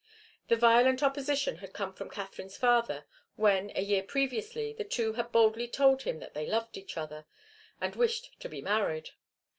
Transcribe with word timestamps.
The 0.47 0.55
violent 0.55 1.03
opposition 1.03 1.57
had 1.57 1.73
come 1.73 1.93
from 1.93 2.09
Katharine's 2.09 2.57
father 2.57 3.05
when, 3.35 3.71
a 3.75 3.83
year 3.83 4.01
previously, 4.01 4.73
the 4.73 4.83
two 4.83 5.13
had 5.13 5.31
boldly 5.31 5.67
told 5.67 6.01
him 6.01 6.17
that 6.21 6.33
they 6.33 6.47
loved 6.47 6.75
each 6.75 6.97
other 6.97 7.27
and 7.79 7.95
wished 7.95 8.39
to 8.39 8.49
be 8.49 8.63
married. 8.63 9.11